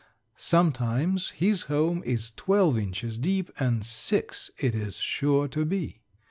[0.35, 6.01] Sometimes his home is twelve inches deep, and six it is sure to be.